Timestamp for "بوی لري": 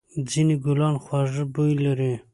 1.53-2.13